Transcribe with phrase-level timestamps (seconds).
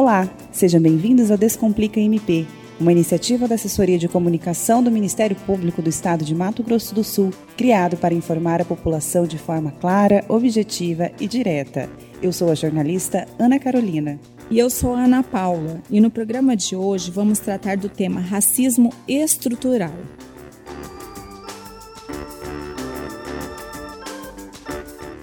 [0.00, 2.46] Olá, sejam bem-vindos ao Descomplica MP,
[2.78, 7.02] uma iniciativa da Assessoria de Comunicação do Ministério Público do Estado de Mato Grosso do
[7.02, 11.90] Sul, criado para informar a população de forma clara, objetiva e direta.
[12.22, 14.20] Eu sou a jornalista Ana Carolina.
[14.48, 18.20] E eu sou a Ana Paula, e no programa de hoje vamos tratar do tema
[18.20, 19.98] racismo estrutural.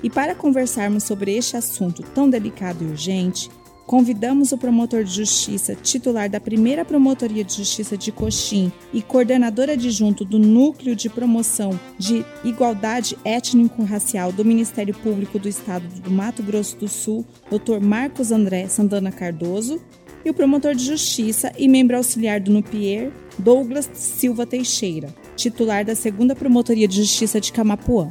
[0.03, 3.49] E para conversarmos sobre este assunto tão delicado e urgente,
[3.85, 9.69] convidamos o promotor de justiça, titular da primeira Promotoria de Justiça de Coxim e coordenador
[9.69, 16.41] adjunto do Núcleo de Promoção de Igualdade Étnico-Racial do Ministério Público do Estado do Mato
[16.41, 17.79] Grosso do Sul, Dr.
[17.81, 19.81] Marcos André Santana Cardoso,
[20.23, 25.93] e o promotor de justiça e membro auxiliar do NUPIER, Douglas Silva Teixeira, titular da
[25.93, 28.09] segunda Promotoria de Justiça de Camapuã.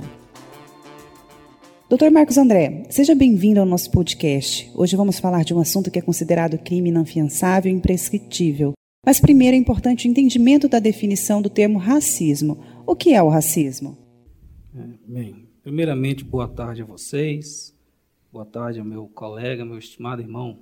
[1.94, 4.68] Doutor Marcos André, seja bem-vindo ao nosso podcast.
[4.74, 8.72] Hoje vamos falar de um assunto que é considerado crime inafiançável e imprescritível.
[9.06, 12.58] Mas primeiro é importante o entendimento da definição do termo racismo.
[12.84, 13.96] O que é o racismo?
[14.74, 17.72] É, bem, primeiramente, boa tarde a vocês.
[18.32, 20.58] Boa tarde ao meu colega, meu estimado irmão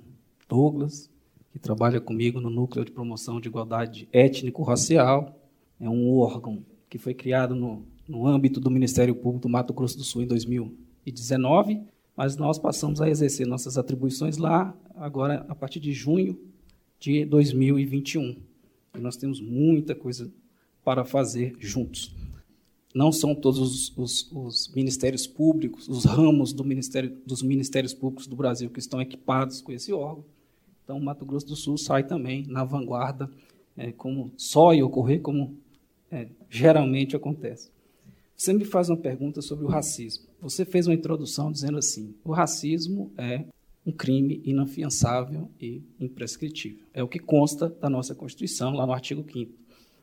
[0.47, 1.09] Douglas,
[1.51, 5.35] que trabalha comigo no Núcleo de Promoção de Igualdade Étnico-Racial.
[5.79, 9.97] É um órgão que foi criado no, no âmbito do Ministério Público do Mato Grosso
[9.97, 11.81] do Sul em 2000 2019,
[12.15, 16.39] mas nós passamos a exercer nossas atribuições lá agora a partir de junho
[16.99, 18.37] de 2021.
[18.95, 20.31] E nós temos muita coisa
[20.83, 22.15] para fazer juntos.
[22.93, 28.27] Não são todos os, os, os ministérios públicos, os ramos do ministério, dos ministérios públicos
[28.27, 30.23] do Brasil que estão equipados com esse órgão.
[30.83, 33.29] Então, Mato Grosso do Sul sai também na vanguarda,
[33.75, 35.57] é, como só ocorrer, como
[36.11, 37.71] é, geralmente acontece.
[38.35, 40.25] Você me faz uma pergunta sobre o racismo.
[40.41, 43.45] Você fez uma introdução dizendo assim: o racismo é
[43.85, 46.85] um crime inafiançável e imprescritível.
[46.93, 49.51] É o que consta da nossa Constituição, lá no artigo 5.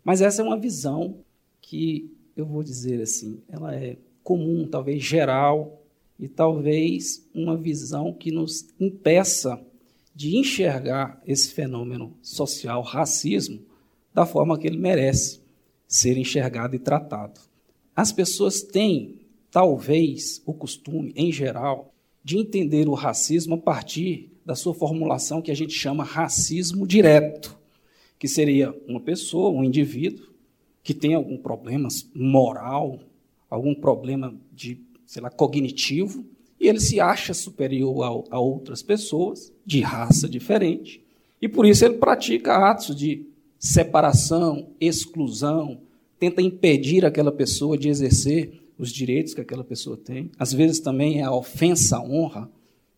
[0.04, 1.18] Mas essa é uma visão
[1.60, 5.82] que, eu vou dizer assim, ela é comum, talvez geral,
[6.18, 9.60] e talvez uma visão que nos impeça
[10.14, 13.60] de enxergar esse fenômeno social, racismo,
[14.12, 15.40] da forma que ele merece
[15.88, 17.40] ser enxergado e tratado.
[18.00, 21.92] As pessoas têm, talvez, o costume, em geral,
[22.24, 27.58] de entender o racismo a partir da sua formulação que a gente chama racismo direto,
[28.18, 30.28] que seria uma pessoa, um indivíduo,
[30.82, 33.00] que tem algum problema moral,
[33.50, 36.24] algum problema de, sei lá, cognitivo,
[36.58, 41.04] e ele se acha superior a, a outras pessoas de raça diferente,
[41.38, 43.26] e por isso ele pratica atos de
[43.58, 45.82] separação, exclusão,
[46.20, 50.30] tenta impedir aquela pessoa de exercer os direitos que aquela pessoa tem.
[50.38, 52.48] Às vezes também é a ofensa à honra,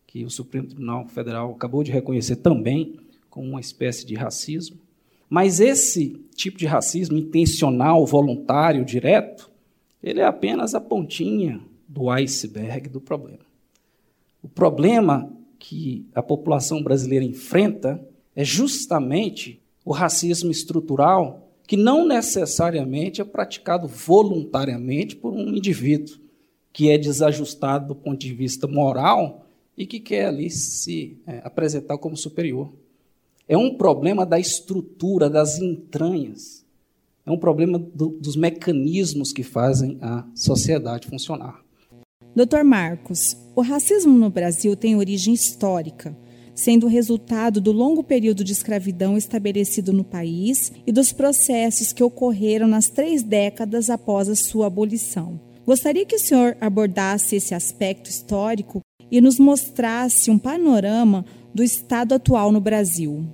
[0.05, 4.77] que o Supremo Tribunal Federal acabou de reconhecer também como uma espécie de racismo.
[5.29, 9.49] Mas esse tipo de racismo intencional, voluntário, direto,
[10.03, 13.39] ele é apenas a pontinha do iceberg do problema.
[14.43, 23.21] O problema que a população brasileira enfrenta é justamente o racismo estrutural que não necessariamente
[23.21, 26.17] é praticado voluntariamente por um indivíduo
[26.71, 29.45] que é desajustado do ponto de vista moral
[29.77, 32.71] e que quer ali se é, apresentar como superior.
[33.47, 36.65] É um problema da estrutura, das entranhas.
[37.25, 41.61] É um problema do, dos mecanismos que fazem a sociedade funcionar.
[42.35, 46.17] Doutor Marcos, o racismo no Brasil tem origem histórica
[46.55, 52.67] sendo resultado do longo período de escravidão estabelecido no país e dos processos que ocorreram
[52.67, 55.39] nas três décadas após a sua abolição.
[55.65, 62.13] Gostaria que o senhor abordasse esse aspecto histórico e nos mostrasse um panorama do estado
[62.13, 63.25] atual no Brasil.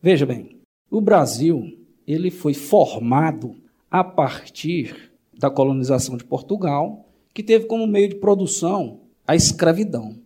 [0.00, 0.60] Veja bem,
[0.90, 3.56] o Brasil ele foi formado
[3.90, 10.16] a partir da colonização de Portugal, que teve como meio de produção a escravidão.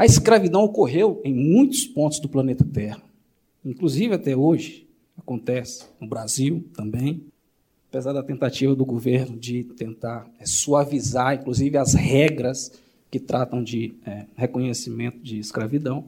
[0.00, 3.02] A escravidão ocorreu em muitos pontos do planeta Terra,
[3.62, 4.88] inclusive até hoje
[5.18, 7.26] acontece no Brasil também,
[7.90, 12.72] apesar da tentativa do governo de tentar é, suavizar, inclusive, as regras
[13.10, 16.06] que tratam de é, reconhecimento de escravidão.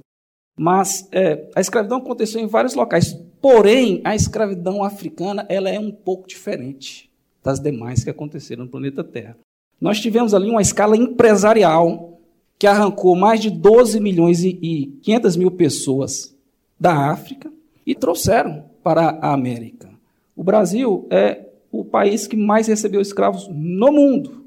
[0.58, 3.12] Mas é, a escravidão aconteceu em vários locais.
[3.42, 7.10] Porém, a escravidão africana ela é um pouco diferente
[7.44, 9.36] das demais que aconteceram no planeta Terra.
[9.78, 12.11] Nós tivemos ali uma escala empresarial
[12.58, 16.34] que arrancou mais de 12 milhões e 500 mil pessoas
[16.78, 17.52] da África
[17.86, 19.90] e trouxeram para a América.
[20.36, 24.44] O Brasil é o país que mais recebeu escravos no mundo,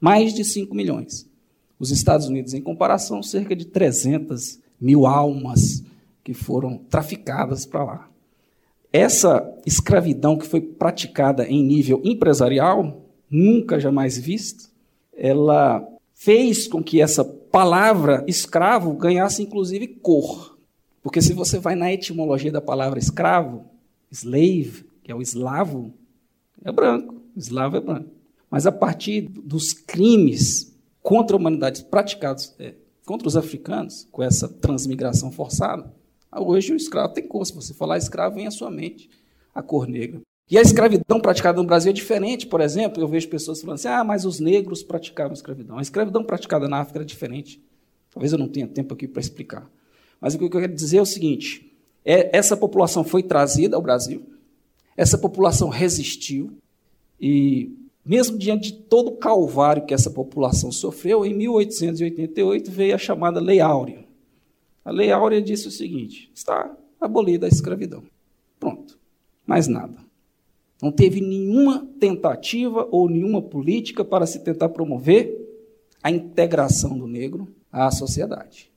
[0.00, 1.28] mais de 5 milhões.
[1.78, 5.84] Os Estados Unidos, em comparação, cerca de 300 mil almas
[6.24, 8.08] que foram traficadas para lá.
[8.92, 14.68] Essa escravidão que foi praticada em nível empresarial, nunca jamais vista,
[15.16, 15.86] ela
[16.18, 20.58] fez com que essa palavra escravo ganhasse inclusive cor.
[21.00, 23.64] Porque se você vai na etimologia da palavra escravo,
[24.10, 25.94] slave, que é o eslavo,
[26.64, 28.10] é branco, eslavo é branco.
[28.50, 32.74] Mas a partir dos crimes contra a humanidade praticados é,
[33.06, 35.94] contra os africanos, com essa transmigração forçada,
[36.36, 37.46] hoje o escravo tem cor.
[37.46, 39.08] Se você falar escravo, vem à sua mente
[39.54, 40.20] a cor negra.
[40.50, 42.46] E a escravidão praticada no Brasil é diferente.
[42.46, 45.78] Por exemplo, eu vejo pessoas falando assim: ah, mas os negros praticavam escravidão.
[45.78, 47.62] A escravidão praticada na África era diferente.
[48.10, 49.70] Talvez eu não tenha tempo aqui para explicar.
[50.20, 51.70] Mas o que eu quero dizer é o seguinte:
[52.04, 54.22] é, essa população foi trazida ao Brasil,
[54.96, 56.56] essa população resistiu,
[57.20, 57.70] e
[58.04, 63.38] mesmo diante de todo o calvário que essa população sofreu, em 1888 veio a chamada
[63.38, 64.06] Lei Áurea.
[64.82, 68.02] A Lei Áurea disse o seguinte: está abolida a escravidão.
[68.58, 68.98] Pronto.
[69.46, 70.07] Mais nada.
[70.80, 75.36] Não teve nenhuma tentativa ou nenhuma política para se tentar promover
[76.02, 78.70] a integração do negro à sociedade.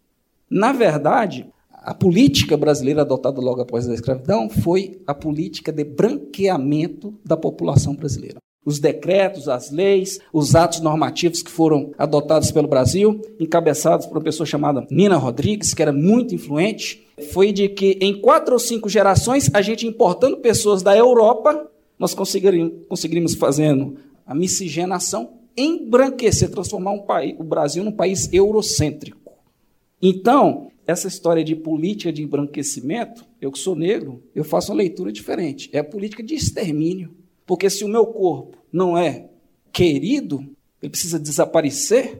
[0.49, 7.13] Na verdade, a política brasileira adotada logo após a escravidão foi a política de branqueamento
[7.23, 8.37] da população brasileira.
[8.63, 14.23] Os decretos, as leis, os atos normativos que foram adotados pelo Brasil, encabeçados por uma
[14.23, 18.87] pessoa chamada Nina Rodrigues, que era muito influente, foi de que em quatro ou cinco
[18.87, 21.70] gerações, a gente importando pessoas da Europa,
[22.01, 23.95] nós conseguiríamos, fazendo
[24.25, 29.31] a miscigenação, embranquecer, transformar um país, o Brasil num país eurocêntrico.
[30.01, 35.11] Então, essa história de política de embranquecimento, eu que sou negro, eu faço uma leitura
[35.11, 35.69] diferente.
[35.71, 37.13] É a política de extermínio.
[37.45, 39.29] Porque se o meu corpo não é
[39.71, 40.39] querido,
[40.81, 42.19] ele precisa desaparecer,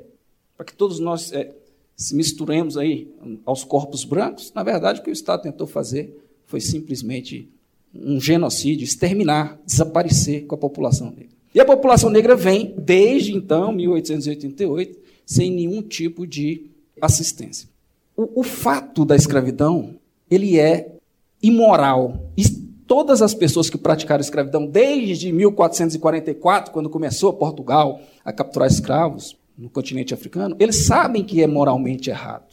[0.56, 1.56] para que todos nós é,
[1.96, 3.12] se misturemos aí
[3.44, 4.54] aos corpos brancos.
[4.54, 7.50] Na verdade, o que o Estado tentou fazer foi simplesmente
[7.94, 11.36] um genocídio, exterminar, desaparecer com a população negra.
[11.54, 16.70] E a população negra vem, desde então, 1888, sem nenhum tipo de
[17.02, 17.68] assistência.
[18.16, 19.96] O, o fato da escravidão,
[20.30, 20.96] ele é
[21.42, 22.32] imoral.
[22.38, 22.44] E
[22.88, 29.70] todas as pessoas que praticaram escravidão desde 1444, quando começou Portugal a capturar escravos no
[29.70, 32.46] continente africano, eles sabem que é moralmente errado.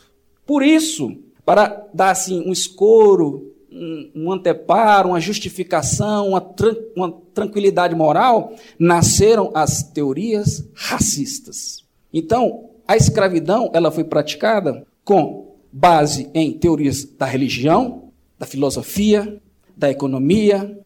[0.44, 7.94] Por isso, para dar assim um escoro um, anteparo, uma justificação, uma, tran uma tranquilidade
[7.94, 11.84] moral, nasceram as teorias racistas.
[12.12, 19.40] Então, a escravidão ela foi praticada com base em teorias da religião, da filosofia,
[19.76, 20.78] da economia,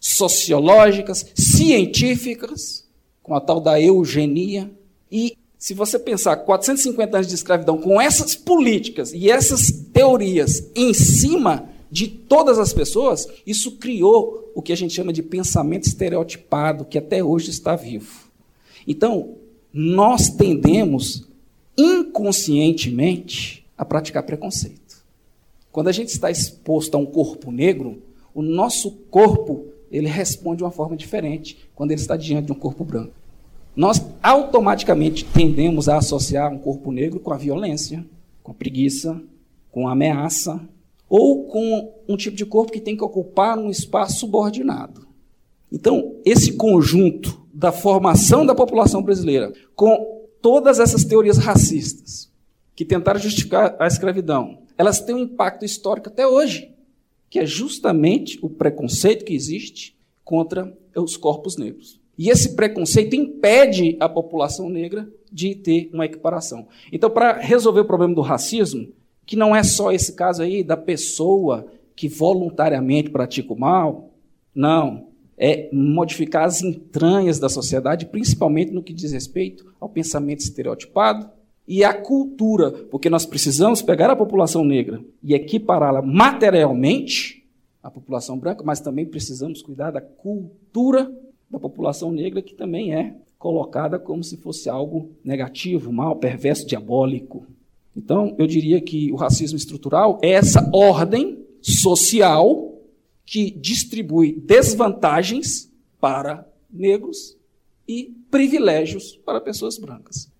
[0.00, 2.86] sociológicas, científicas,
[3.22, 4.70] com a tal da eugenia.
[5.10, 10.94] E se você pensar 450 anos de escravidão com essas políticas e essas teorias em
[10.94, 16.84] cima de todas as pessoas, isso criou o que a gente chama de pensamento estereotipado,
[16.84, 18.28] que até hoje está vivo.
[18.86, 19.36] Então,
[19.72, 21.26] nós tendemos
[21.76, 25.04] inconscientemente a praticar preconceito.
[25.70, 28.02] Quando a gente está exposto a um corpo negro,
[28.34, 32.56] o nosso corpo ele responde de uma forma diferente quando ele está diante de um
[32.56, 33.12] corpo branco.
[33.74, 38.04] Nós automaticamente tendemos a associar um corpo negro com a violência,
[38.42, 39.20] com a preguiça,
[39.70, 40.60] com a ameaça,
[41.08, 45.06] ou com um tipo de corpo que tem que ocupar um espaço subordinado.
[45.72, 52.30] Então, esse conjunto da formação da população brasileira, com todas essas teorias racistas
[52.74, 56.72] que tentaram justificar a escravidão, elas têm um impacto histórico até hoje,
[57.28, 62.00] que é justamente o preconceito que existe contra os corpos negros.
[62.16, 66.66] E esse preconceito impede a população negra de ter uma equiparação.
[66.92, 68.88] Então, para resolver o problema do racismo,
[69.28, 74.08] que não é só esse caso aí da pessoa que voluntariamente pratica o mal.
[74.54, 75.08] Não.
[75.36, 81.28] É modificar as entranhas da sociedade, principalmente no que diz respeito ao pensamento estereotipado
[81.66, 87.46] e à cultura, porque nós precisamos pegar a população negra e equipará-la materialmente
[87.82, 91.12] à população branca, mas também precisamos cuidar da cultura
[91.50, 97.46] da população negra, que também é colocada como se fosse algo negativo, mal, perverso, diabólico.
[97.98, 102.80] Então, eu diria que o racismo estrutural é essa ordem social
[103.26, 105.68] que distribui desvantagens
[106.00, 107.36] para negros
[107.88, 110.30] e privilégios para pessoas brancas.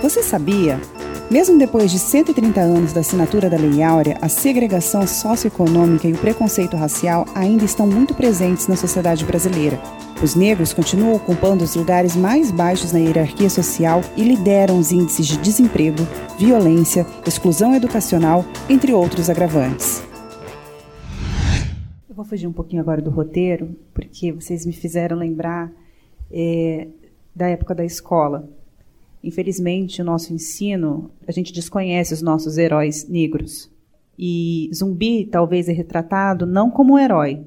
[0.00, 0.80] Você sabia?
[1.30, 6.18] Mesmo depois de 130 anos da assinatura da Lei Áurea, a segregação socioeconômica e o
[6.18, 9.78] preconceito racial ainda estão muito presentes na sociedade brasileira.
[10.22, 15.26] Os negros continuam ocupando os lugares mais baixos na hierarquia social e lideram os índices
[15.26, 15.98] de desemprego,
[16.38, 20.02] violência, exclusão educacional, entre outros agravantes.
[22.08, 25.70] Eu vou fugir um pouquinho agora do roteiro, porque vocês me fizeram lembrar
[26.32, 26.88] é,
[27.36, 28.48] da época da escola.
[29.22, 33.70] Infelizmente, o nosso ensino, a gente desconhece os nossos heróis negros.
[34.18, 37.44] E Zumbi talvez é retratado não como um herói.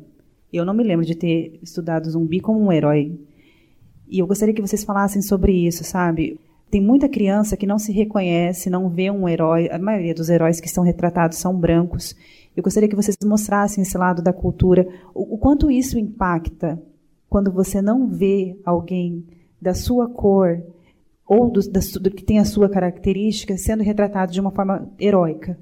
[0.51, 3.17] Eu não me lembro de ter estudado Zumbi como um herói.
[4.07, 6.37] E eu gostaria que vocês falassem sobre isso, sabe?
[6.69, 9.69] Tem muita criança que não se reconhece, não vê um herói.
[9.69, 12.15] A maioria dos heróis que são retratados são brancos.
[12.55, 14.87] Eu gostaria que vocês mostrassem esse lado da cultura.
[15.13, 16.81] O, o quanto isso impacta
[17.29, 19.25] quando você não vê alguém
[19.61, 20.61] da sua cor
[21.33, 25.57] ou do, do, que tem a sua característica sendo retratado de uma forma heróica?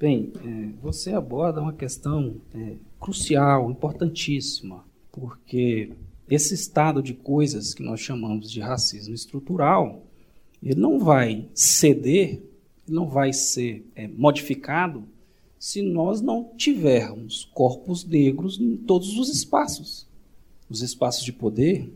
[0.00, 5.92] Bem, é, você aborda uma questão é, crucial, importantíssima, porque
[6.28, 10.02] esse estado de coisas que nós chamamos de racismo estrutural,
[10.60, 12.42] ele não vai ceder,
[12.88, 15.04] não vai ser é, modificado
[15.56, 20.08] se nós não tivermos corpos negros em todos os espaços,
[20.68, 21.88] nos espaços de poder,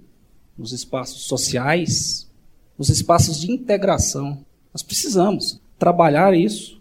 [0.56, 2.27] nos espaços sociais,
[2.78, 4.38] nos espaços de integração.
[4.72, 6.78] Nós precisamos trabalhar isso.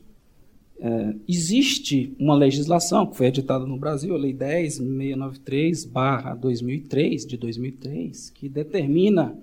[0.80, 8.48] É, existe uma legislação que foi editada no Brasil, a Lei 10.693/2003 de 2003, que
[8.48, 9.36] determina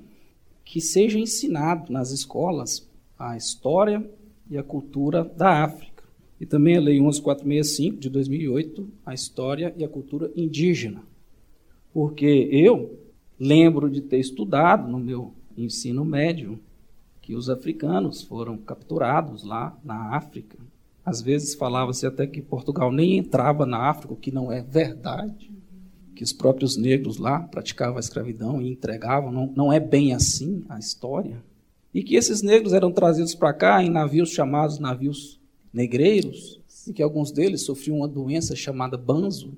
[0.64, 4.08] que seja ensinado nas escolas a história
[4.48, 6.04] e a cultura da África.
[6.40, 11.02] E também a Lei 11.465 de 2008, a história e a cultura indígena.
[11.92, 12.96] Porque eu
[13.38, 16.60] lembro de ter estudado no meu ensino médio
[17.20, 20.58] que os africanos foram capturados lá na África.
[21.04, 25.50] Às vezes falava-se até que Portugal nem entrava na África, o que não é verdade.
[26.14, 29.32] Que os próprios negros lá praticavam a escravidão e entregavam.
[29.32, 31.42] Não, não é bem assim a história.
[31.94, 35.40] E que esses negros eram trazidos para cá em navios chamados navios
[35.72, 39.52] negreiros, e que alguns deles sofriam uma doença chamada banzo,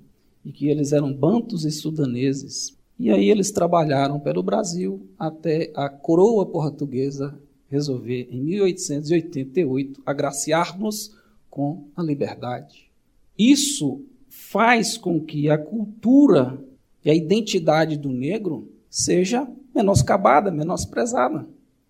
[0.45, 2.77] e que eles eram bantos e sudaneses.
[2.99, 7.39] E aí eles trabalharam pelo Brasil até a coroa portuguesa
[7.69, 11.15] resolver, em 1888, agraciar-nos
[11.51, 12.91] com a liberdade.
[13.39, 16.63] Isso faz com que a cultura
[17.05, 21.47] e a identidade do negro seja menoscabada, menosprezada.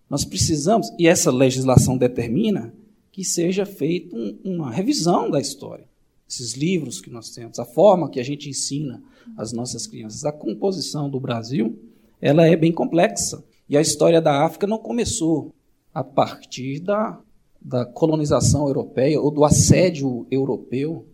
[0.09, 2.73] Nós precisamos, e essa legislação determina,
[3.11, 5.85] que seja feita um, uma revisão da história.
[6.29, 9.01] Esses livros que nós temos, a forma que a gente ensina
[9.37, 10.25] as nossas crianças.
[10.25, 11.77] A composição do Brasil,
[12.21, 13.43] ela é bem complexa.
[13.69, 15.53] E a história da África não começou
[15.93, 17.19] a partir da,
[17.61, 21.05] da colonização europeia ou do assédio europeu.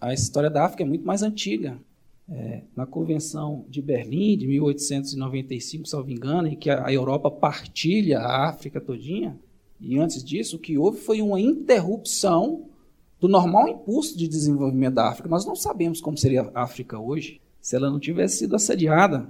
[0.00, 1.78] A história da África é muito mais antiga.
[2.28, 8.48] É, na Convenção de Berlim, de 1895, salvo engano, em que a Europa partilha a
[8.48, 9.36] África todinha,
[9.80, 12.69] e antes disso, o que houve foi uma interrupção
[13.20, 15.28] do normal impulso de desenvolvimento da África.
[15.28, 19.28] Nós não sabemos como seria a África hoje se ela não tivesse sido assediada.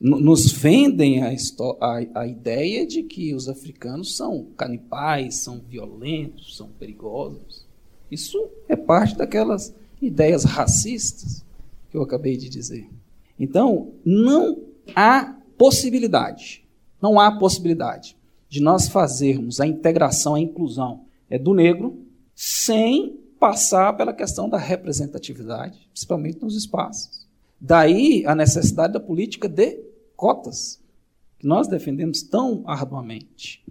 [0.00, 1.34] Nos vendem a,
[1.80, 7.66] a, a, ideia de que os africanos são canibais, são violentos, são perigosos.
[8.10, 11.44] Isso é parte daquelas ideias racistas
[11.90, 12.88] que eu acabei de dizer.
[13.38, 14.58] Então, não
[14.94, 16.64] há possibilidade,
[17.02, 18.16] não há possibilidade
[18.48, 21.98] de nós fazermos a integração, a inclusão é do negro,
[22.40, 27.26] sem passar pela questão da representatividade, principalmente nos espaços.
[27.60, 29.80] Daí a necessidade da política de
[30.14, 30.80] cotas,
[31.36, 33.64] que nós defendemos tão arduamente.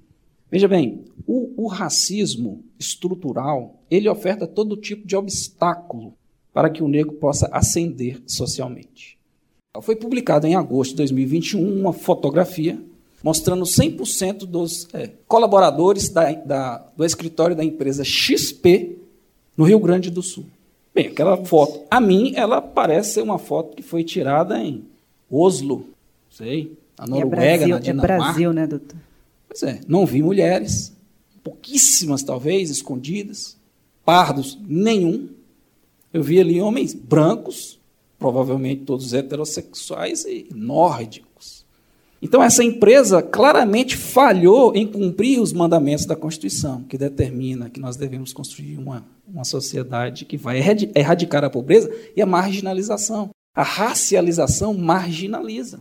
[0.51, 6.13] Veja bem, o, o racismo estrutural, ele oferta todo tipo de obstáculo
[6.51, 9.17] para que o negro possa ascender socialmente.
[9.81, 12.77] Foi publicado em agosto de 2021 uma fotografia
[13.23, 18.97] mostrando 100% dos é, colaboradores da, da, do escritório da empresa XP
[19.55, 20.45] no Rio Grande do Sul.
[20.93, 24.83] Bem, aquela foto, a mim, ela parece ser uma foto que foi tirada em
[25.29, 25.85] Oslo,
[26.29, 28.13] sei, na Noruega, é Brasil, na Dinamarca.
[28.13, 28.97] É Brasil, né, doutor?
[29.47, 30.93] Pois é, não vi mulheres,
[31.43, 33.57] pouquíssimas talvez, escondidas,
[34.03, 35.29] pardos, nenhum.
[36.11, 37.79] Eu vi ali homens brancos,
[38.17, 41.26] provavelmente todos heterossexuais e nórdicos.
[42.21, 47.95] Então, essa empresa claramente falhou em cumprir os mandamentos da Constituição, que determina que nós
[47.95, 50.59] devemos construir uma uma sociedade que vai
[50.95, 53.29] erradicar a pobreza e a marginalização.
[53.53, 55.79] A racialização marginaliza.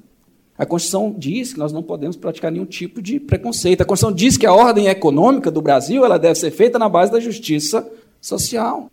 [0.59, 3.83] A Constituição diz que nós não podemos praticar nenhum tipo de preconceito.
[3.83, 7.13] A Constituição diz que a ordem econômica do Brasil ela deve ser feita na base
[7.13, 7.89] da justiça
[8.21, 8.91] social.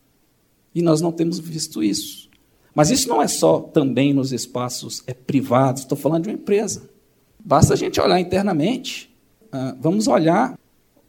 [0.75, 2.29] E nós não temos visto isso.
[2.75, 6.89] Mas isso não é só também nos espaços é, privados, estou falando de uma empresa.
[7.45, 9.13] Basta a gente olhar internamente.
[9.51, 10.57] Ah, vamos olhar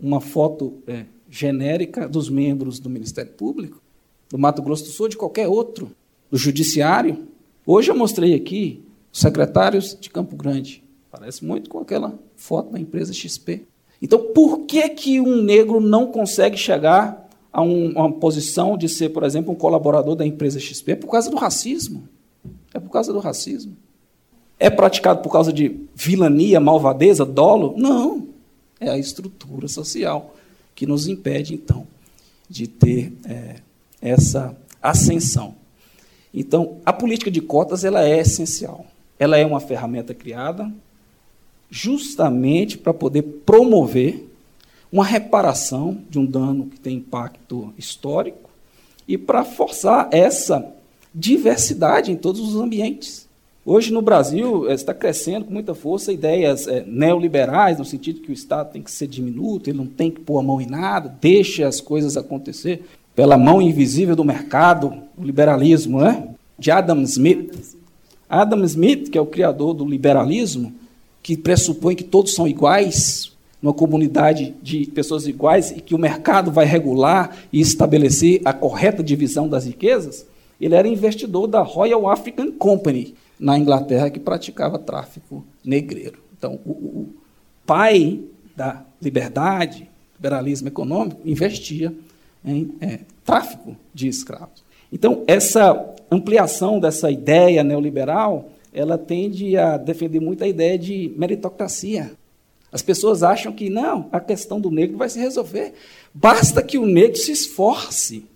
[0.00, 3.80] uma foto é, genérica dos membros do Ministério Público,
[4.28, 5.92] do Mato Grosso do Sul, de qualquer outro,
[6.28, 7.28] do Judiciário.
[7.64, 10.82] Hoje eu mostrei aqui os secretários de Campo Grande.
[11.08, 13.62] Parece muito com aquela foto da empresa XP.
[14.02, 19.10] Então, por que, que um negro não consegue chegar a um, uma posição de ser,
[19.10, 20.92] por exemplo, um colaborador da empresa XP?
[20.92, 22.08] É por causa do racismo.
[22.74, 23.76] É por causa do racismo.
[24.58, 27.74] É praticado por causa de vilania, malvadeza, dolo?
[27.76, 28.28] Não.
[28.80, 30.34] É a estrutura social
[30.74, 31.86] que nos impede, então,
[32.48, 33.56] de ter é,
[34.00, 35.54] essa ascensão.
[36.32, 38.86] Então, a política de cotas ela é essencial.
[39.18, 40.70] Ela é uma ferramenta criada
[41.70, 44.28] justamente para poder promover
[44.92, 48.50] uma reparação de um dano que tem impacto histórico
[49.08, 50.72] e para forçar essa
[51.12, 53.23] diversidade em todos os ambientes.
[53.66, 58.30] Hoje no Brasil eh, está crescendo com muita força ideias é, neoliberais, no sentido que
[58.30, 61.16] o Estado tem que ser diminuto, ele não tem que pôr a mão em nada,
[61.18, 66.28] deixe as coisas acontecer pela mão invisível do mercado, o liberalismo, né?
[66.58, 67.74] De Adam Smith.
[68.28, 70.74] Adam Smith, que é o criador do liberalismo,
[71.22, 76.50] que pressupõe que todos são iguais, numa comunidade de pessoas iguais e que o mercado
[76.50, 80.26] vai regular e estabelecer a correta divisão das riquezas,
[80.60, 86.22] ele era investidor da Royal African Company, na Inglaterra, que praticava tráfico negreiro.
[86.36, 87.14] Então, o, o
[87.66, 88.20] pai
[88.56, 91.92] da liberdade, liberalismo econômico, investia
[92.44, 94.62] em é, tráfico de escravos.
[94.92, 102.12] Então, essa ampliação dessa ideia neoliberal, ela tende a defender muito a ideia de meritocracia.
[102.70, 105.74] As pessoas acham que não, a questão do negro vai se resolver.
[106.12, 108.26] Basta que o negro se esforce.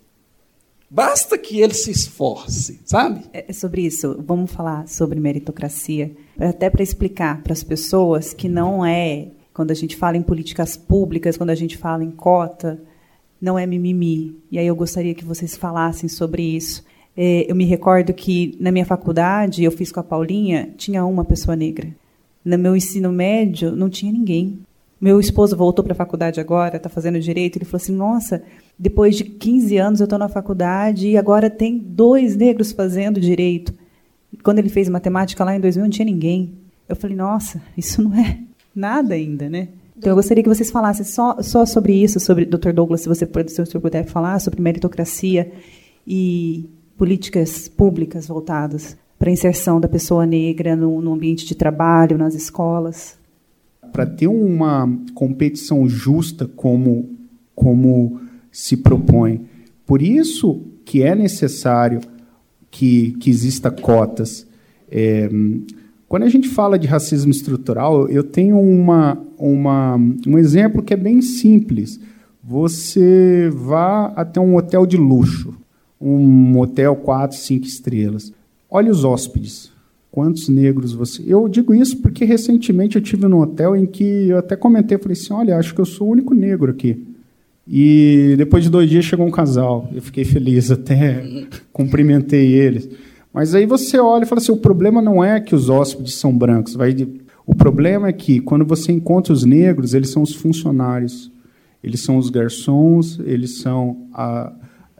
[0.89, 3.21] Basta que ele se esforce, sabe?
[3.31, 4.19] É, é sobre isso.
[4.25, 9.75] Vamos falar sobre meritocracia, até para explicar para as pessoas que não é quando a
[9.75, 12.81] gente fala em políticas públicas, quando a gente fala em cota,
[13.41, 14.37] não é mimimi.
[14.49, 16.83] E aí eu gostaria que vocês falassem sobre isso.
[17.15, 21.25] É, eu me recordo que na minha faculdade, eu fiz com a Paulinha, tinha uma
[21.25, 21.93] pessoa negra.
[22.43, 24.59] No meu ensino médio, não tinha ninguém.
[24.99, 27.57] Meu esposo voltou para a faculdade agora, está fazendo direito.
[27.57, 28.43] Ele falou assim: Nossa,
[28.77, 33.73] depois de 15 anos eu estou na faculdade e agora tem dois negros fazendo direito.
[34.43, 36.53] Quando ele fez matemática lá em 2000, não tinha ninguém.
[36.87, 38.39] Eu falei: Nossa, isso não é
[38.75, 39.69] nada ainda, né?
[39.97, 42.71] Então, eu gostaria que vocês falassem só, só sobre isso, sobre Dr.
[42.71, 45.51] Douglas, se você se você puder falar sobre meritocracia
[46.07, 52.17] e políticas públicas voltadas para a inserção da pessoa negra no, no ambiente de trabalho,
[52.17, 53.18] nas escolas.
[53.91, 57.09] Para ter uma competição justa como,
[57.55, 58.19] como
[58.51, 59.41] se propõe.
[59.85, 61.99] Por isso que é necessário
[62.71, 64.47] que, que exista cotas.
[64.91, 65.29] É,
[66.07, 70.97] quando a gente fala de racismo estrutural, eu tenho uma, uma, um exemplo que é
[70.97, 71.99] bem simples.
[72.43, 75.53] Você vá até um hotel de luxo,
[76.01, 78.33] um hotel quatro, cinco estrelas.
[78.69, 79.71] Olhe os hóspedes.
[80.19, 81.23] Quantos negros você.
[81.25, 85.13] Eu digo isso porque recentemente eu tive num hotel em que eu até comentei, falei
[85.13, 87.07] assim, olha, acho que eu sou o único negro aqui.
[87.65, 89.89] E depois de dois dias chegou um casal.
[89.95, 91.23] Eu fiquei feliz, até
[91.71, 92.89] cumprimentei eles.
[93.33, 96.37] Mas aí você olha e fala assim: o problema não é que os hóspedes são
[96.37, 96.73] brancos.
[96.73, 97.07] Vai de...
[97.45, 101.31] O problema é que, quando você encontra os negros, eles são os funcionários,
[101.81, 104.51] eles são os garçons, eles são a,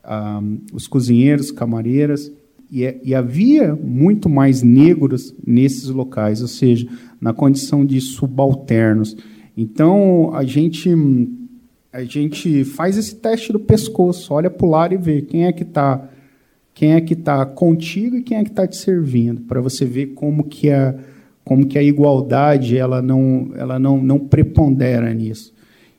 [0.02, 2.32] a, os cozinheiros, camareiras.
[2.72, 6.88] E, é, e, havia muito mais negros nesses locais, ou seja,
[7.20, 9.18] na condição de subalternos.
[9.58, 10.90] Então, a gente,
[11.92, 15.52] a gente faz esse teste do pescoço, olha para o lado e vê quem é
[15.52, 16.10] que está
[16.80, 20.14] quem é que está contigo e quem é que está te servindo, para você ver
[20.14, 20.96] como que a,
[21.44, 25.54] como que a igualdade ela não, ela não, não prepondera nisso.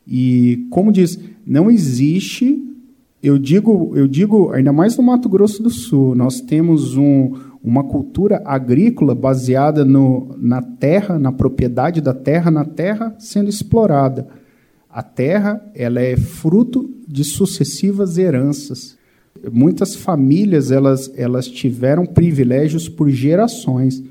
[0.07, 2.59] E, como diz, não existe,
[3.23, 7.85] eu digo, eu digo, ainda mais no Mato Grosso do Sul, nós temos um, uma
[7.85, 14.27] cultura agrícola baseada no, na terra, na propriedade da terra, na terra sendo explorada.
[14.89, 18.97] A terra ela é fruto de sucessivas heranças.
[19.53, 24.03] Muitas famílias elas, elas tiveram privilégios por gerações.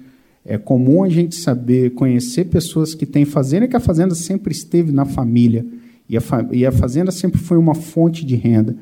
[0.46, 4.92] É comum a gente saber, conhecer pessoas que têm fazenda, que a fazenda sempre esteve
[4.92, 5.66] na família.
[6.08, 8.76] E a, e a fazenda sempre foi uma fonte de renda.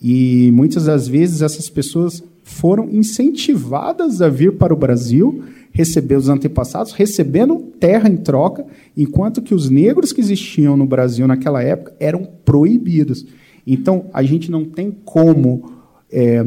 [0.00, 6.28] E muitas das vezes essas pessoas foram incentivadas a vir para o Brasil, receber os
[6.28, 8.64] antepassados recebendo terra em troca,
[8.96, 13.26] enquanto que os negros que existiam no Brasil naquela época eram proibidos.
[13.66, 15.70] Então, a gente não tem como
[16.10, 16.42] é,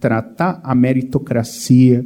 [0.00, 2.04] tratar a meritocracia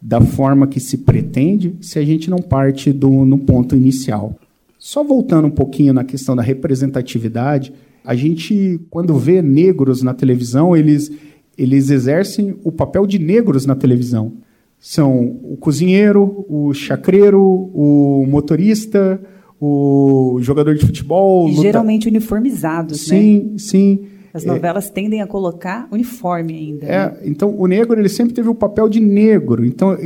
[0.00, 4.36] da forma que se pretende se a gente não parte do no ponto inicial.
[4.78, 7.72] Só voltando um pouquinho na questão da representatividade,
[8.04, 11.10] a gente, quando vê negros na televisão, eles,
[11.56, 14.32] eles exercem o papel de negros na televisão.
[14.78, 19.20] São o cozinheiro, o chacreiro, o motorista,
[19.60, 21.46] o jogador de futebol.
[21.48, 21.62] E luta...
[21.62, 23.20] geralmente uniformizados, sim, né?
[23.20, 24.00] Sim, sim.
[24.34, 26.86] As novelas é, tendem a colocar uniforme ainda.
[26.86, 27.16] É, né?
[27.24, 29.64] Então, o negro ele sempre teve o papel de negro.
[29.64, 29.96] Então,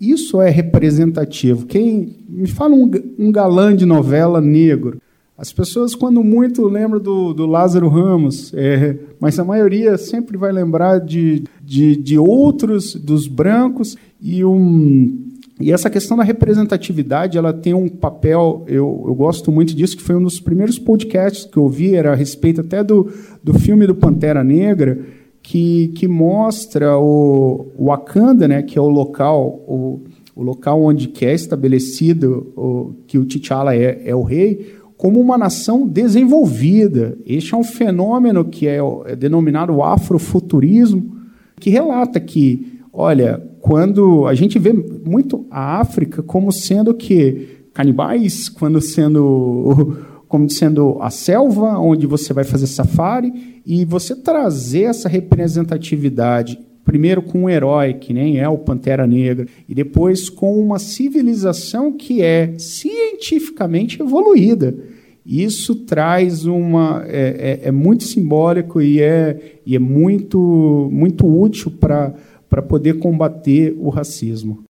[0.00, 1.66] isso é representativo.
[1.66, 5.00] Quem me fala um, um galã de novela negro?
[5.36, 10.52] As pessoas, quando muito, lembram do, do Lázaro Ramos, é, mas a maioria sempre vai
[10.52, 15.26] lembrar de, de, de outros, dos brancos, e, um,
[15.60, 20.04] e essa questão da representatividade ela tem um papel, eu, eu gosto muito disso, que
[20.04, 23.88] foi um dos primeiros podcasts que eu ouvi, era a respeito até do, do filme
[23.88, 25.04] do Pantera Negra,
[25.42, 30.00] que, que mostra o, o Wakanda, né, que é o local, o,
[30.36, 35.36] o local onde é estabelecido o, que o T'Challa é, é o rei, como uma
[35.36, 37.18] nação desenvolvida.
[37.26, 41.14] Este é um fenômeno que é, é denominado afrofuturismo,
[41.60, 48.48] que relata que, olha, quando a gente vê muito a África como sendo que canibais,
[48.48, 55.06] quando sendo como sendo a selva onde você vai fazer safari e você trazer essa
[55.06, 60.78] representatividade primeiro com um herói que nem é o Pantera Negra e depois com uma
[60.78, 64.93] civilização que é cientificamente evoluída.
[65.24, 71.70] Isso traz uma é, é, é muito simbólico e é, e é muito muito útil
[71.70, 74.64] para poder combater o racismo.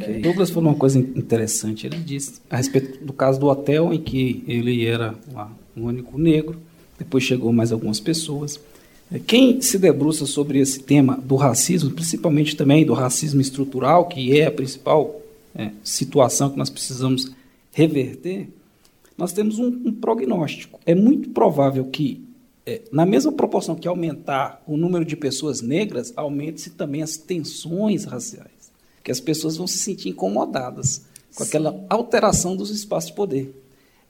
[0.00, 0.20] Okay.
[0.20, 1.86] Douglas falou uma coisa interessante.
[1.86, 5.14] Ele disse a respeito do caso do hotel em que ele era
[5.76, 6.58] um único negro
[6.98, 8.60] depois chegou mais algumas pessoas.
[9.12, 14.38] É, quem se debruça sobre esse tema do racismo, principalmente também do racismo estrutural, que
[14.38, 15.20] é a principal
[15.54, 17.30] é, situação que nós precisamos
[17.72, 18.48] reverter,
[19.16, 20.80] nós temos um, um prognóstico.
[20.84, 22.24] É muito provável que,
[22.66, 28.04] é, na mesma proporção que aumentar o número de pessoas negras, aumente-se também as tensões
[28.04, 28.72] raciais.
[29.02, 33.54] Que as pessoas vão se sentir incomodadas com aquela alteração dos espaços de poder.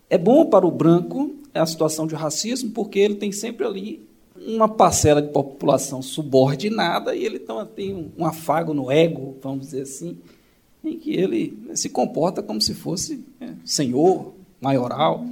[0.08, 4.68] É bom para o branco a situação de racismo, porque ele tem sempre ali uma
[4.68, 7.40] parcela de população subordinada e ele
[7.74, 10.18] tem um, um afago no ego, vamos dizer assim,
[10.82, 15.24] em que ele se comporta como se fosse é, senhor, maioral.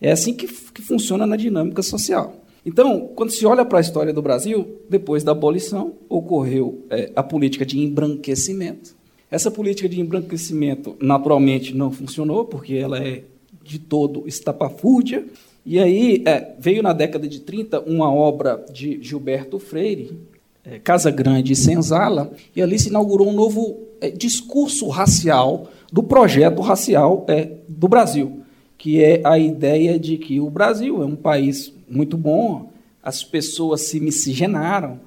[0.00, 2.36] É assim que, que funciona na dinâmica social.
[2.64, 7.22] Então, quando se olha para a história do Brasil, depois da abolição, ocorreu é, a
[7.22, 8.94] política de embranquecimento.
[9.30, 13.24] Essa política de embranquecimento, naturalmente, não funcionou, porque ela é
[13.62, 15.24] de todo estapafúrdia.
[15.64, 20.18] E aí é, veio na década de 30 uma obra de Gilberto Freire,
[20.64, 26.02] é, Casa Grande e Senzala, e ali se inaugurou um novo é, discurso racial do
[26.02, 28.39] projeto racial é, do Brasil,
[28.80, 32.70] que é a ideia de que o Brasil é um país muito bom,
[33.02, 34.98] as pessoas se miscigenaram,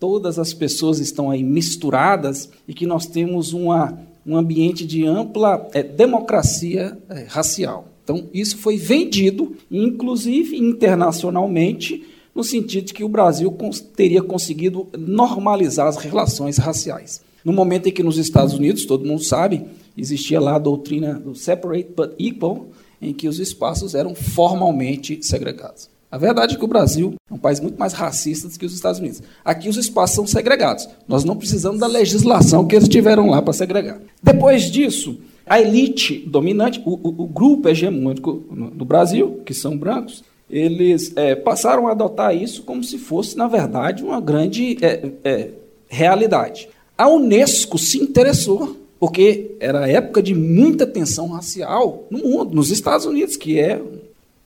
[0.00, 5.68] todas as pessoas estão aí misturadas e que nós temos uma, um ambiente de ampla
[5.72, 7.86] é, democracia é, racial.
[8.02, 13.56] Então, isso foi vendido, inclusive internacionalmente, no sentido de que o Brasil
[13.94, 17.20] teria conseguido normalizar as relações raciais.
[17.44, 19.66] No momento em que nos Estados Unidos, todo mundo sabe,
[19.96, 22.66] existia lá a doutrina do separate but equal,
[23.00, 25.88] em que os espaços eram formalmente segregados.
[26.10, 28.74] A verdade é que o Brasil é um país muito mais racista do que os
[28.74, 29.22] Estados Unidos.
[29.44, 30.88] Aqui os espaços são segregados.
[31.06, 34.00] Nós não precisamos da legislação que eles tiveram lá para segregar.
[34.20, 40.24] Depois disso, a elite dominante, o, o, o grupo hegemônico do Brasil, que são brancos,
[40.50, 45.50] eles é, passaram a adotar isso como se fosse, na verdade, uma grande é, é,
[45.88, 46.68] realidade.
[46.98, 53.06] A Unesco se interessou, porque era época de muita tensão racial no mundo, nos Estados
[53.06, 53.82] Unidos, que é a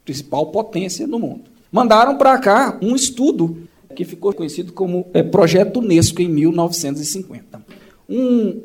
[0.04, 1.42] principal potência no mundo.
[1.72, 3.58] Mandaram para cá um estudo
[3.96, 7.64] que ficou conhecido como é, Projeto Unesco em 1950.
[8.08, 8.60] Um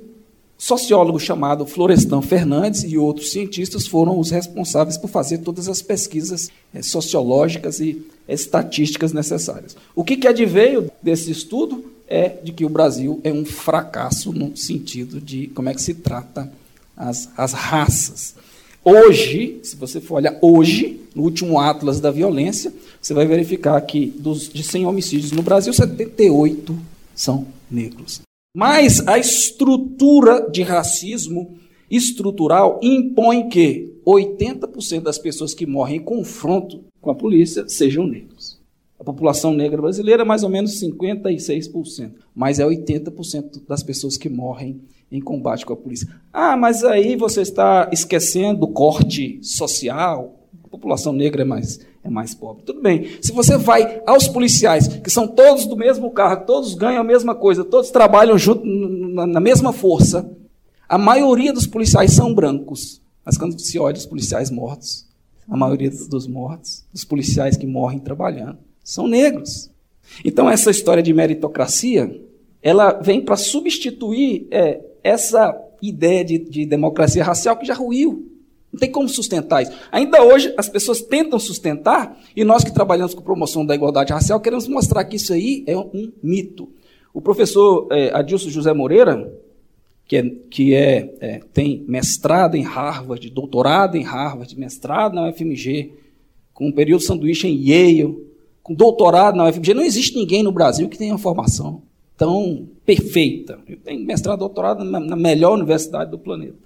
[0.55, 6.51] sociólogo chamado Florestan Fernandes e outros cientistas foram os responsáveis por fazer todas as pesquisas
[6.71, 9.75] é, sociológicas e estatísticas necessárias.
[9.95, 14.57] O que, que adveio desse estudo é de que o Brasil é um fracasso no
[14.57, 16.51] sentido de como é que se trata
[16.97, 18.35] as, as raças.
[18.83, 24.07] Hoje, se você for olhar hoje, no último Atlas da Violência, você vai verificar que
[24.07, 26.77] dos, de 100 homicídios no Brasil, 78
[27.13, 28.21] são negros.
[28.55, 31.57] Mas a estrutura de racismo
[31.89, 38.58] estrutural impõe que 80% das pessoas que morrem em confronto com a polícia sejam negros.
[38.99, 44.27] A população negra brasileira é mais ou menos 56%, mas é 80% das pessoas que
[44.27, 46.07] morrem em combate com a polícia.
[46.33, 50.35] Ah, mas aí você está esquecendo o corte social.
[50.65, 52.63] A população negra é mais, é mais pobre.
[52.63, 53.09] Tudo bem.
[53.21, 57.33] Se você vai aos policiais, que são todos do mesmo cargo, todos ganham a mesma
[57.33, 60.29] coisa, todos trabalham junto na, mesma força,
[60.87, 63.01] a maioria dos policiais são brancos.
[63.25, 65.07] Mas quando se olha os policiais mortos,
[65.47, 68.57] a maioria dos mortos, dos policiais que morrem trabalhando,
[68.89, 69.69] são negros.
[70.25, 72.19] Então essa história de meritocracia,
[72.59, 78.27] ela vem para substituir é, essa ideia de, de democracia racial que já ruiu.
[78.73, 79.71] Não tem como sustentar isso.
[79.91, 84.39] Ainda hoje, as pessoas tentam sustentar, e nós que trabalhamos com promoção da igualdade racial
[84.39, 86.67] queremos mostrar que isso aí é um mito.
[87.13, 89.31] O professor é, Adilson José Moreira,
[90.07, 95.93] que, é, que é, é, tem mestrado em Harvard, doutorado em Harvard, mestrado na UFMG,
[96.53, 98.28] com um período sanduíche em Yale,
[98.63, 99.73] com doutorado na UFMG.
[99.73, 101.81] Não existe ninguém no Brasil que tenha uma formação
[102.17, 103.59] tão perfeita.
[103.67, 106.57] Ele tem mestrado, doutorado na, na melhor universidade do planeta.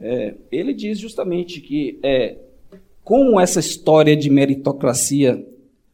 [0.00, 2.36] É, ele diz justamente que é,
[3.02, 5.44] como essa história de meritocracia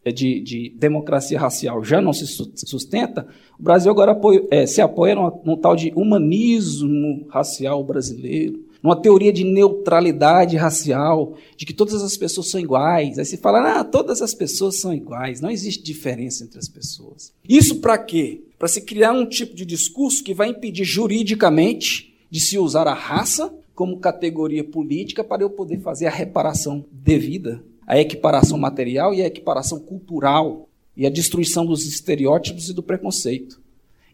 [0.05, 3.27] é, de, de, democracia racial já não se sustenta,
[3.59, 9.01] o Brasil agora apoia, é, se apoia num, num, tal de humanismo racial brasileiro, numa
[9.01, 13.19] teoria de neutralidade racial, de que todas as pessoas são iguais.
[13.19, 17.33] Aí se fala, ah, todas as pessoas são iguais, não existe diferença entre as pessoas.
[17.49, 18.43] Isso para quê?
[18.59, 22.95] Para se criar um tipo de discurso que vai impedir juridicamente de se usar a
[22.95, 29.23] raça como categoria política para eu poder fazer a reparação devida a equiparação material e
[29.23, 33.61] a equiparação cultural e a destruição dos estereótipos e do preconceito.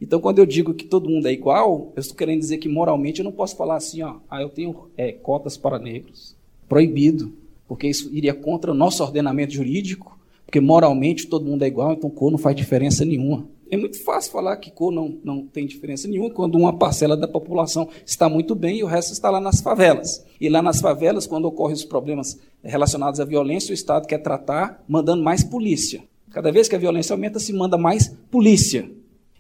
[0.01, 3.21] Então, quando eu digo que todo mundo é igual, eu estou querendo dizer que moralmente
[3.21, 6.35] eu não posso falar assim, ó, ah, eu tenho é, cotas para negros.
[6.69, 7.33] Proibido,
[7.69, 12.09] porque isso iria contra o nosso ordenamento jurídico, porque moralmente todo mundo é igual, então
[12.09, 13.47] cor não faz diferença nenhuma.
[13.71, 17.29] É muito fácil falar que cor não, não tem diferença nenhuma quando uma parcela da
[17.29, 20.25] população está muito bem e o resto está lá nas favelas.
[20.41, 24.83] E lá nas favelas, quando ocorrem os problemas relacionados à violência, o Estado quer tratar
[24.89, 26.03] mandando mais polícia.
[26.33, 28.91] Cada vez que a violência aumenta, se manda mais polícia.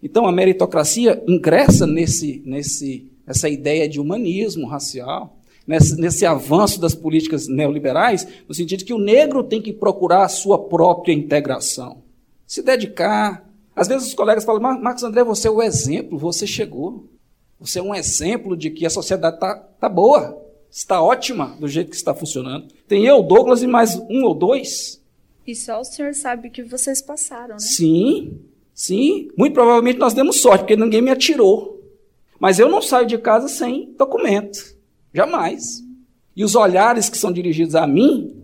[0.02, 6.94] Então a meritocracia ingressa nesse, nesse, essa ideia de humanismo racial, nesse, nesse avanço das
[6.94, 12.02] políticas neoliberais, no sentido de que o negro tem que procurar a sua própria integração,
[12.46, 17.08] se dedicar, às vezes os colegas falam, Marcos André, você é o exemplo, você chegou.
[17.60, 20.36] Você é um exemplo de que a sociedade está tá boa,
[20.70, 22.66] está ótima do jeito que está funcionando.
[22.88, 25.00] Tem eu, Douglas e mais um ou dois.
[25.46, 27.60] E só o senhor sabe que vocês passaram, né?
[27.60, 28.40] Sim,
[28.80, 29.28] sim.
[29.36, 31.80] Muito provavelmente nós demos sorte, porque ninguém me atirou.
[32.38, 34.76] Mas eu não saio de casa sem documento.
[35.12, 35.84] Jamais.
[36.34, 38.36] E os olhares que são dirigidos a mim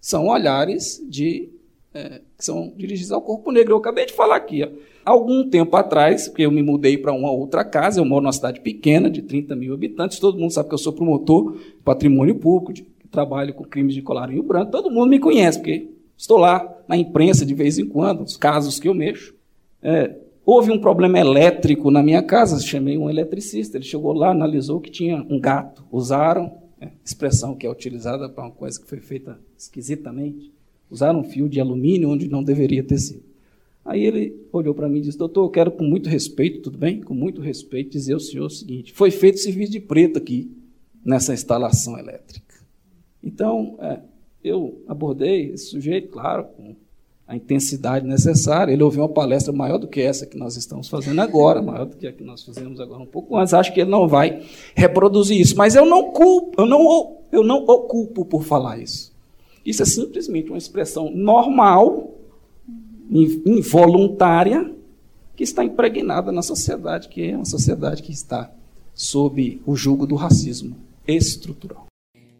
[0.00, 1.48] são olhares de
[1.94, 3.74] é, que são dirigidos ao corpo negro.
[3.74, 4.64] Eu acabei de falar aqui.
[4.64, 4.68] Ó.
[5.04, 8.60] Algum tempo atrás, porque eu me mudei para uma outra casa, eu moro numa cidade
[8.60, 12.86] pequena, de 30 mil habitantes, todo mundo sabe que eu sou promotor patrimônio público, de,
[13.10, 17.46] trabalho com crimes de colarinho branco, todo mundo me conhece, porque estou lá na imprensa
[17.46, 19.33] de vez em quando, os casos que eu mexo.
[19.84, 24.80] É, houve um problema elétrico na minha casa, chamei um eletricista, ele chegou lá, analisou
[24.80, 28.98] que tinha um gato, usaram, é, expressão que é utilizada para uma coisa que foi
[28.98, 30.54] feita esquisitamente,
[30.90, 33.24] Usaram um fio de alumínio onde não deveria ter sido.
[33.84, 37.00] Aí ele olhou para mim e disse: Doutor, eu quero com muito respeito, tudo bem?
[37.00, 40.50] Com muito respeito, dizer ao senhor o seguinte: foi feito serviço de preto aqui,
[41.04, 42.54] nessa instalação elétrica.
[43.22, 44.00] Então, é,
[44.42, 46.76] eu abordei esse sujeito, claro, com
[47.26, 48.72] a intensidade necessária.
[48.72, 51.96] Ele ouviu uma palestra maior do que essa que nós estamos fazendo agora, maior do
[51.96, 53.54] que a que nós fizemos agora um pouco antes.
[53.54, 54.42] Acho que ele não vai
[54.74, 55.56] reproduzir isso.
[55.56, 59.12] Mas eu não culpo, eu não, eu não o culpo por falar isso.
[59.64, 62.12] Isso é simplesmente uma expressão normal,
[63.10, 64.70] involuntária,
[65.34, 68.52] que está impregnada na sociedade, que é uma sociedade que está
[68.92, 71.86] sob o jugo do racismo estrutural.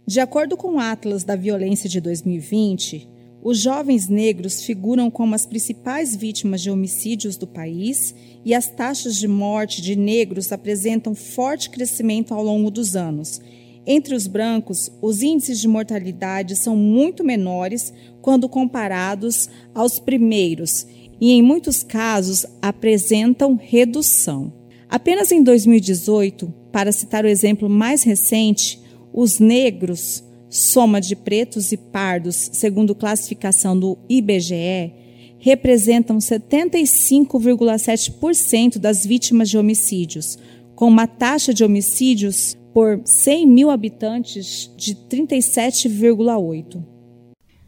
[0.06, 3.08] De acordo com o Atlas da Violência de 2020,
[3.44, 8.12] os jovens negros figuram como as principais vítimas de homicídios do país
[8.44, 13.40] e as taxas de morte de negros apresentam forte crescimento ao longo dos anos,
[13.87, 20.87] entre os brancos, os índices de mortalidade são muito menores quando comparados aos primeiros
[21.20, 24.52] e, em muitos casos, apresentam redução.
[24.88, 28.80] Apenas em 2018, para citar o exemplo mais recente,
[29.12, 34.94] os negros, soma de pretos e pardos, segundo classificação do IBGE,
[35.38, 40.38] representam 75,7% das vítimas de homicídios,
[40.76, 46.80] com uma taxa de homicídios por 100 mil habitantes de 37,8.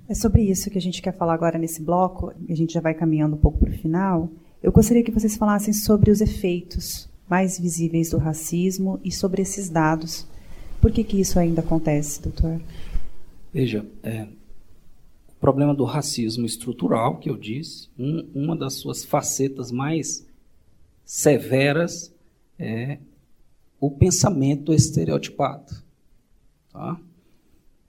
[0.09, 2.81] É sobre isso que a gente quer falar agora nesse bloco, e a gente já
[2.81, 4.31] vai caminhando um pouco para o final.
[4.62, 9.68] Eu gostaria que vocês falassem sobre os efeitos mais visíveis do racismo e sobre esses
[9.68, 10.29] dados.
[10.81, 12.61] Por que, que isso ainda acontece, doutor?
[13.53, 14.27] Veja, é,
[15.29, 20.27] o problema do racismo estrutural, que eu disse, um, uma das suas facetas mais
[21.05, 22.12] severas
[22.59, 22.99] é
[23.81, 25.73] o pensamento estereotipado.
[26.73, 27.01] Tá?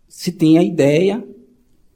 [0.08, 1.26] Se tem a ideia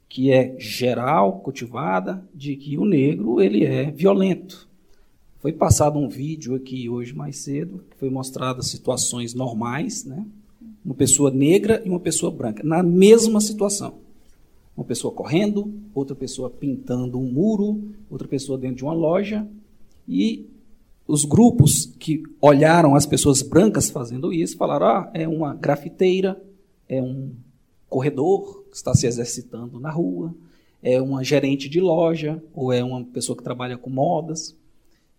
[0.08, 4.68] que é geral, cultivada, de que o negro ele é violento.
[5.40, 10.26] Foi passado um vídeo aqui hoje mais cedo, que foi mostrado situações normais, né?
[10.84, 13.98] Uma pessoa negra e uma pessoa branca, na mesma situação.
[14.76, 19.46] Uma pessoa correndo, outra pessoa pintando um muro, outra pessoa dentro de uma loja,
[20.08, 20.46] e
[21.06, 26.42] os grupos que olharam as pessoas brancas fazendo isso falaram: ah, é uma grafiteira,
[26.88, 27.32] é um
[27.88, 30.34] corredor que está se exercitando na rua,
[30.82, 34.56] é uma gerente de loja ou é uma pessoa que trabalha com modas.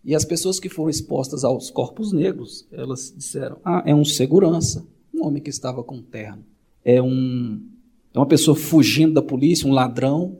[0.04, 4.84] E as pessoas que foram expostas aos corpos negros, elas disseram: ah, é um segurança,
[5.14, 6.44] um homem que estava com terno,
[6.84, 7.62] é um
[8.12, 10.38] é uma pessoa fugindo da polícia, um ladrão,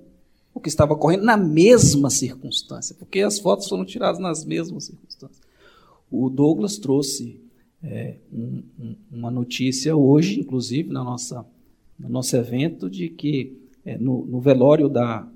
[0.54, 5.40] o que estava correndo na mesma circunstância, porque as fotos foram tiradas nas mesmas circunstâncias.
[6.08, 7.40] O Douglas trouxe
[7.82, 11.44] é, um, um, uma notícia hoje, inclusive na nossa
[11.98, 15.28] no nosso evento de que é, no, no, velório da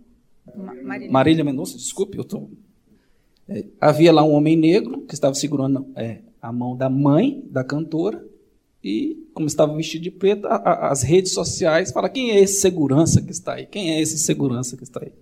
[0.83, 2.49] Marília, Marília Mendonça, desculpe, eu tô,
[3.49, 7.63] é, havia lá um homem negro que estava segurando é, a mão da mãe da
[7.63, 8.25] cantora
[8.89, 12.61] e, como estava vestido de preto, a, a, as redes sociais falam quem é esse
[12.61, 13.67] segurança que está aí?
[13.67, 15.13] Quem é esse segurança que está aí?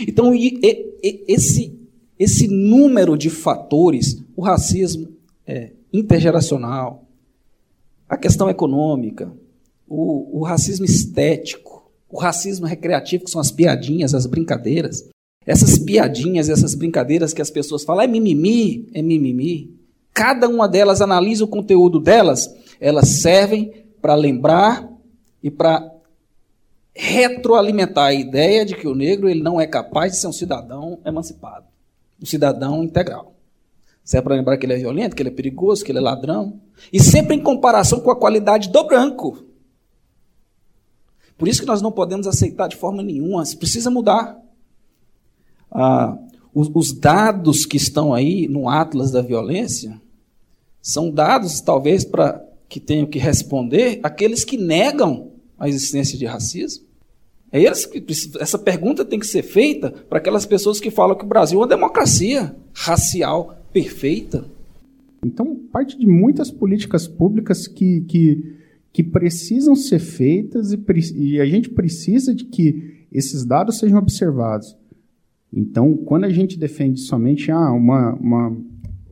[0.00, 1.78] Então, e, e, esse,
[2.18, 5.08] esse número de fatores, o racismo
[5.46, 7.06] é, intergeracional,
[8.08, 9.32] a questão econômica,
[9.86, 15.08] o, o racismo estético, o racismo recreativo, que são as piadinhas, as brincadeiras.
[15.46, 19.74] Essas piadinhas, essas brincadeiras que as pessoas falam, é mimimi, é mimimi.
[20.12, 22.48] Cada uma delas analisa o conteúdo delas,
[22.84, 24.86] elas servem para lembrar
[25.42, 25.90] e para
[26.94, 30.98] retroalimentar a ideia de que o negro ele não é capaz de ser um cidadão
[31.02, 31.64] emancipado,
[32.22, 33.34] um cidadão integral.
[34.04, 36.02] Serve é para lembrar que ele é violento, que ele é perigoso, que ele é
[36.02, 36.60] ladrão.
[36.92, 39.42] E sempre em comparação com a qualidade do branco.
[41.38, 44.38] Por isso que nós não podemos aceitar de forma nenhuma, isso precisa mudar.
[45.72, 46.18] Ah,
[46.52, 49.98] os, os dados que estão aí no Atlas da Violência
[50.82, 56.84] são dados, talvez, para que tenham que responder aqueles que negam a existência de racismo.
[57.52, 58.04] É eles que,
[58.40, 61.62] essa pergunta tem que ser feita para aquelas pessoas que falam que o Brasil é
[61.62, 64.44] uma democracia racial perfeita.
[65.24, 68.54] Então, parte de muitas políticas públicas que, que
[68.94, 70.78] que precisam ser feitas e,
[71.16, 74.76] e a gente precisa de que esses dados sejam observados.
[75.52, 78.56] Então, quando a gente defende somente ah, uma, uma,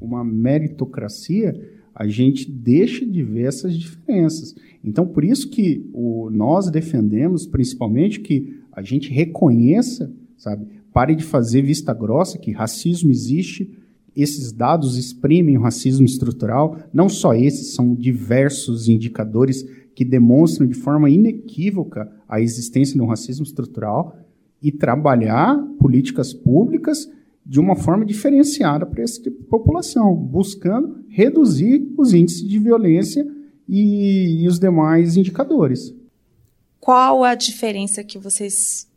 [0.00, 1.60] uma meritocracia,
[2.02, 4.56] a gente deixa de ver essas diferenças.
[4.82, 11.22] Então, por isso que o, nós defendemos, principalmente, que a gente reconheça, sabe, pare de
[11.22, 13.70] fazer vista grossa que racismo existe,
[14.16, 20.74] esses dados exprimem o racismo estrutural, não só esses, são diversos indicadores que demonstram de
[20.74, 24.16] forma inequívoca a existência um racismo estrutural
[24.60, 27.08] e trabalhar políticas públicas
[27.44, 33.26] de uma forma diferenciada para essa tipo de população, buscando reduzir os índices de violência
[33.68, 35.94] e, e os demais indicadores.
[36.78, 38.88] Qual a diferença que vocês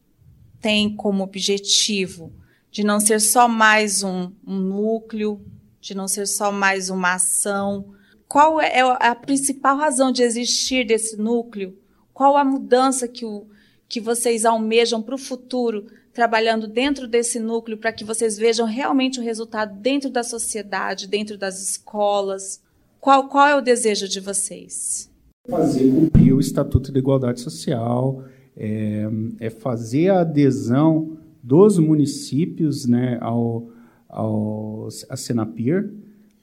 [0.61, 2.31] têm como objetivo?
[2.75, 5.39] de não ser só mais um, um núcleo,
[5.79, 7.93] de não ser só mais uma ação.
[8.27, 11.73] Qual é a principal razão de existir desse núcleo?
[12.13, 13.47] Qual a mudança que, o,
[13.87, 19.19] que vocês almejam para o futuro, trabalhando dentro desse núcleo, para que vocês vejam realmente
[19.19, 22.61] o resultado dentro da sociedade, dentro das escolas?
[23.01, 25.11] Qual, qual é o desejo de vocês?
[25.47, 28.23] Fazer cumprir o Estatuto de Igualdade Social,
[28.55, 29.05] é,
[29.41, 33.67] é fazer a adesão dos municípios né, ao,
[34.07, 35.91] ao, a Senapir,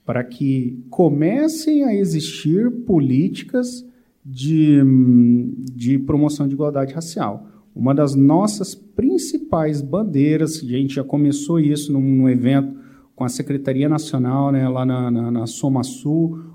[0.05, 3.87] para que comecem a existir políticas
[4.23, 4.83] de,
[5.73, 7.47] de promoção de igualdade racial.
[7.75, 12.77] Uma das nossas principais bandeiras, a gente já começou isso num, num evento
[13.15, 15.47] com a Secretaria Nacional, né, lá na, na, na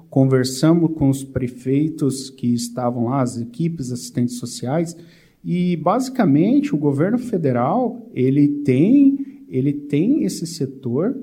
[0.10, 4.96] conversamos com os prefeitos que estavam lá, as equipes assistentes sociais,
[5.44, 11.18] e basicamente o governo federal ele tem ele tem esse setor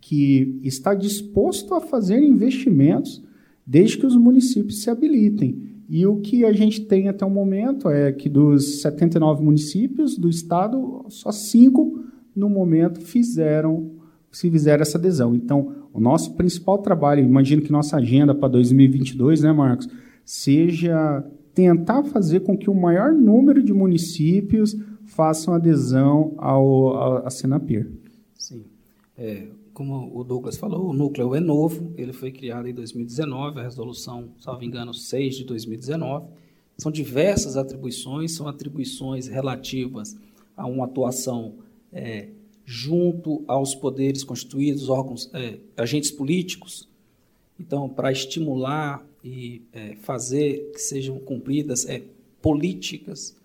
[0.00, 3.22] que está disposto a fazer investimentos
[3.64, 5.69] desde que os municípios se habilitem.
[5.92, 10.28] E o que a gente tem até o momento é que dos 79 municípios do
[10.28, 13.90] estado, só cinco no momento fizeram
[14.30, 15.34] se fizeram essa adesão.
[15.34, 19.88] Então, o nosso principal trabalho, imagino que nossa agenda para 2022, né, Marcos,
[20.24, 24.76] seja tentar fazer com que o maior número de municípios
[25.06, 27.90] façam adesão ao, à Senapir.
[28.38, 28.62] Sim.
[29.18, 33.62] É, como o Douglas falou, o núcleo é novo, ele foi criado em 2019, a
[33.62, 36.26] resolução, salvo engano, 6 de 2019.
[36.76, 40.16] São diversas atribuições, são atribuições relativas
[40.56, 41.54] a uma atuação
[41.92, 42.28] é,
[42.64, 46.88] junto aos poderes constituídos, órgãos, é, agentes políticos.
[47.58, 52.02] Então, para estimular e é, fazer que sejam cumpridas é,
[52.40, 53.36] políticas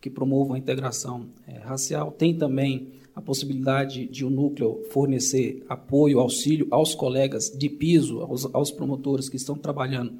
[0.00, 2.10] que promovam a integração é, racial.
[2.10, 8.46] Tem também a possibilidade de o núcleo fornecer apoio, auxílio aos colegas de piso, aos,
[8.54, 10.14] aos promotores que estão trabalhando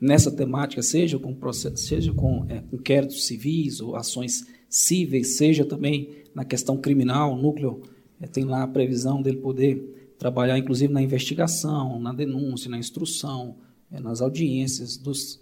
[0.00, 1.36] nessa temática, seja com,
[1.74, 7.82] seja com é, inquéritos civis ou ações cíveis, seja também na questão criminal, o núcleo
[8.20, 13.56] é, tem lá a previsão dele poder trabalhar, inclusive, na investigação, na denúncia, na instrução,
[13.90, 15.40] é, nas audiências dos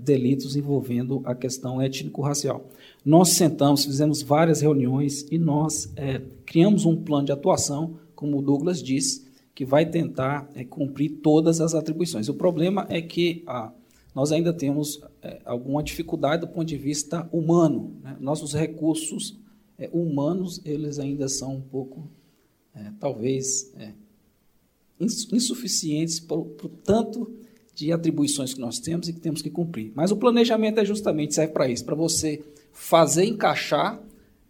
[0.00, 2.68] delitos envolvendo a questão étnico-racial.
[3.04, 8.42] Nós sentamos, fizemos várias reuniões e nós é, criamos um plano de atuação, como o
[8.42, 12.28] Douglas disse, que vai tentar é, cumprir todas as atribuições.
[12.28, 13.72] O problema é que ah,
[14.14, 17.94] nós ainda temos é, alguma dificuldade do ponto de vista humano.
[18.02, 18.16] Né?
[18.18, 19.38] Nossos recursos
[19.78, 22.08] é, humanos eles ainda são um pouco,
[22.74, 23.92] é, talvez, é,
[24.98, 27.30] insuficientes por, por, tanto
[27.76, 29.92] de atribuições que nós temos e que temos que cumprir.
[29.94, 34.00] Mas o planejamento é justamente serve para isso, para você fazer encaixar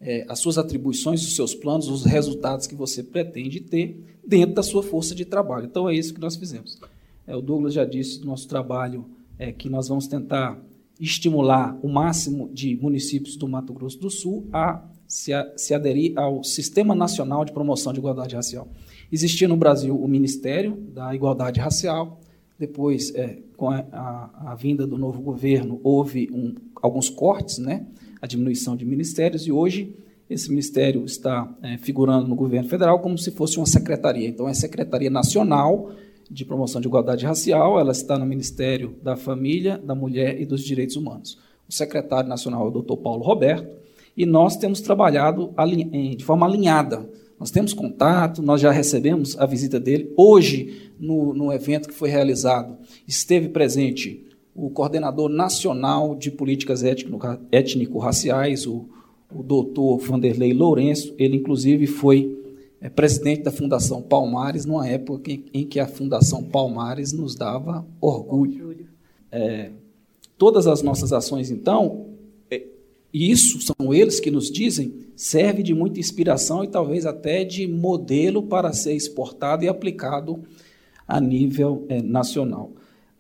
[0.01, 4.63] é, as suas atribuições, os seus planos, os resultados que você pretende ter dentro da
[4.63, 5.67] sua força de trabalho.
[5.67, 6.79] Então é isso que nós fizemos.
[7.27, 9.05] É, o Douglas já disse do nosso trabalho
[9.37, 10.63] é que nós vamos tentar
[11.01, 16.17] estimular o máximo de municípios do Mato Grosso do Sul a se, a, se aderir
[16.17, 18.69] ao Sistema Nacional de Promoção de Igualdade Racial.
[19.11, 22.21] Existia no Brasil o Ministério da Igualdade Racial,
[22.59, 27.87] depois, é, com a, a, a, vinda do novo governo, houve um, alguns cortes, né,
[28.21, 29.95] a diminuição de ministérios, e hoje
[30.29, 34.29] esse ministério está é, figurando no governo federal como se fosse uma secretaria.
[34.29, 35.93] Então, é a Secretaria Nacional
[36.29, 40.63] de Promoção de Igualdade Racial, ela está no Ministério da Família, da Mulher e dos
[40.63, 41.39] Direitos Humanos.
[41.69, 43.69] O secretário nacional é o doutor Paulo Roberto,
[44.17, 45.53] e nós temos trabalhado
[46.17, 47.09] de forma alinhada.
[47.39, 50.13] Nós temos contato, nós já recebemos a visita dele.
[50.17, 54.25] Hoje, no, no evento que foi realizado, esteve presente
[54.55, 56.83] o coordenador nacional de políticas
[57.53, 58.89] étnico-raciais, o,
[59.31, 61.15] o doutor Vanderlei Lourenço.
[61.19, 62.43] Ele, inclusive, foi
[62.81, 67.87] é, presidente da Fundação Palmares, numa época em, em, que a Fundação Palmares nos dava
[68.01, 68.87] orgulho.
[69.31, 69.73] É,
[70.39, 72.06] todas as nossas ações, então,
[73.13, 77.67] e isso são eles que nos dizem, serve de muita inspiração e talvez até de
[77.67, 80.43] modelo para ser exportado e aplicado
[81.07, 82.73] a nível é, nacional.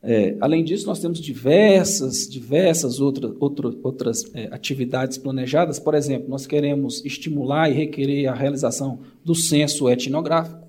[0.03, 5.80] É, além disso, nós temos diversas, diversas outra, outra, outras é, atividades planejadas.
[5.80, 10.64] Por exemplo, nós queremos estimular e requerer a realização do censo etnográfico,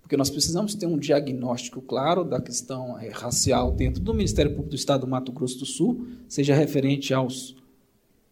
[0.00, 4.76] porque nós precisamos ter um diagnóstico claro da questão racial dentro do Ministério Público do
[4.76, 7.57] Estado do Mato Grosso do Sul, seja referente aos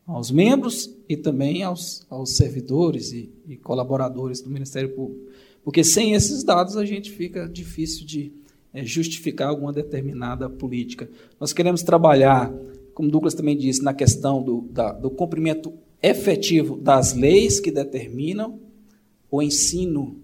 [0.07, 5.26] aos membros e também aos, aos servidores e, e, colaboradores do Ministério Público.
[5.64, 8.32] Porque sem esses dados a gente fica difícil de
[8.72, 11.11] é, justificar alguma determinada política.
[11.40, 12.52] Nós queremos trabalhar,
[12.94, 18.61] como Douglas também disse, na questão do, da, do cumprimento efetivo das leis que determinam
[19.28, 20.20] o ensino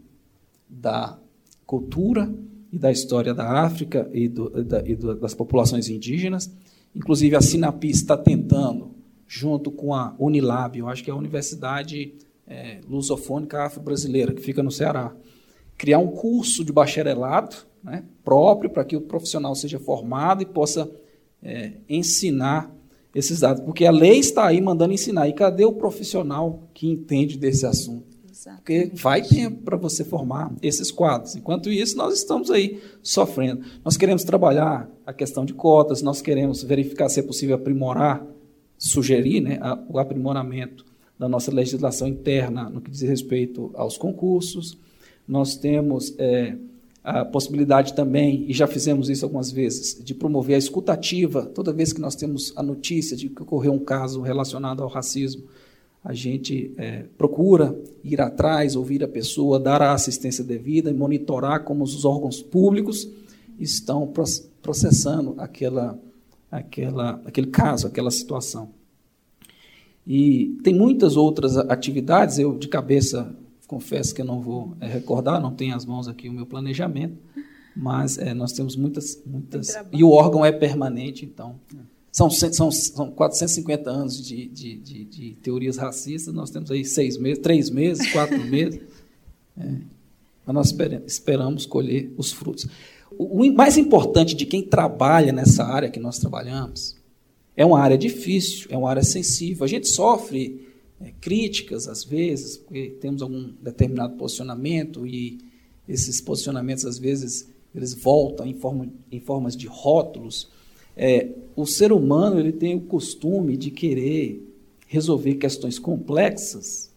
[0.68, 1.18] da
[1.66, 2.33] cultura
[2.70, 6.51] e da história da África e, do, da, e do, das populações indígenas.
[6.95, 8.91] Inclusive, a Sinapi está tentando
[9.35, 12.12] junto com a Unilab, eu acho que é a Universidade
[12.47, 15.11] é, Lusofônica Afro-Brasileira, que fica no Ceará.
[15.78, 20.91] Criar um curso de bacharelado né, próprio para que o profissional seja formado e possa
[21.43, 22.70] é, ensinar
[23.14, 23.64] esses dados.
[23.64, 25.26] Porque a lei está aí mandando ensinar.
[25.26, 28.12] E cadê o profissional que entende desse assunto?
[28.57, 31.37] Porque vai tempo para você formar esses quadros.
[31.37, 33.64] Enquanto isso, nós estamos aí sofrendo.
[33.83, 38.26] Nós queremos trabalhar a questão de cotas, nós queremos verificar se é possível aprimorar
[38.83, 40.85] sugerir né, o aprimoramento
[41.16, 44.76] da nossa legislação interna no que diz respeito aos concursos.
[45.26, 46.57] Nós temos é,
[47.05, 51.47] a possibilidade também, e já fizemos isso algumas vezes, de promover a escutativa.
[51.47, 55.45] Toda vez que nós temos a notícia de que ocorreu um caso relacionado ao racismo,
[56.03, 61.62] a gente é, procura ir atrás, ouvir a pessoa, dar a assistência devida e monitorar
[61.62, 63.09] como os órgãos públicos
[63.61, 64.12] estão
[64.61, 65.97] processando aquela,
[66.53, 68.69] aquela, aquele caso, aquela situação.
[70.07, 73.35] E tem muitas outras atividades, eu de cabeça
[73.67, 77.17] confesso que eu não vou é, recordar, não tenho as mãos aqui o meu planejamento,
[77.75, 81.59] mas é, nós temos muitas, muitas e o órgão é permanente, então
[82.11, 87.17] são, são, são 450 anos de, de, de, de teorias racistas, nós temos aí seis
[87.17, 88.83] meses, três meses, quatro meses,
[89.57, 89.77] é,
[90.45, 90.77] mas nós
[91.07, 92.67] esperamos colher os frutos.
[93.23, 96.97] O, mais importante de quem trabalha nessa área que nós trabalhamos
[97.57, 99.64] é uma área difícil, é uma área sensível.
[99.64, 100.66] A gente sofre
[101.01, 105.39] é, críticas às vezes, porque temos algum determinado posicionamento e
[105.89, 110.51] esses posicionamentos às vezes eles voltam em, forma, em formas de rótulos.
[110.97, 114.47] É, o ser humano ele tem o costume de querer
[114.87, 116.91] resolver questões complexas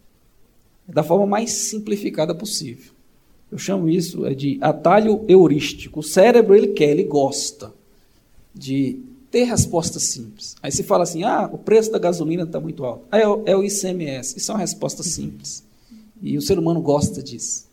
[0.88, 2.94] da forma mais simplificada possível.
[3.51, 5.99] Eu chamo isso é de atalho heurístico.
[5.99, 7.73] O cérebro ele quer, ele gosta
[8.53, 10.55] de ter respostas simples.
[10.63, 13.05] Aí se fala assim, ah, o preço da gasolina está muito alto.
[13.11, 14.37] Aí é o, é o ICMS.
[14.37, 15.63] Isso é uma resposta simples.
[16.21, 17.67] E o ser humano gosta disso.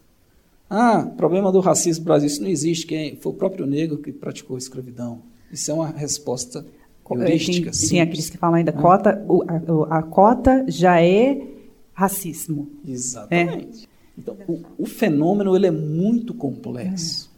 [0.68, 2.86] Ah, problema do racismo no Brasil, isso não existe.
[2.86, 5.20] Quem foi o próprio negro que praticou a escravidão.
[5.52, 6.64] Isso é uma resposta
[7.10, 7.70] heurística.
[7.70, 8.80] Tem, sim, aqueles que falam ainda, ah.
[8.80, 9.24] cota,
[9.88, 11.46] a, a, cota já é
[11.92, 12.68] racismo.
[12.86, 13.84] Exatamente.
[13.84, 13.91] É.
[14.16, 17.30] Então, o, o, fenômeno ele é muito complexo.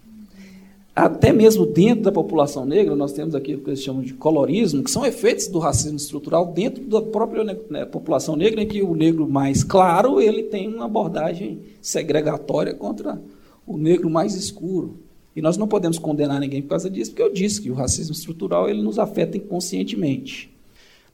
[0.94, 4.82] Até mesmo dentro da população negra, nós temos aqui o que eles chamam de colorismo,
[4.82, 8.94] que são efeitos do racismo estrutural dentro da própria né, população negra, em que o
[8.94, 13.20] negro mais claro ele tem uma abordagem segregatória contra
[13.66, 14.98] o negro mais escuro.
[15.34, 18.12] E nós não podemos condenar ninguém por causa disso, porque eu disse que o racismo
[18.12, 20.50] estrutural ele nos afeta inconscientemente.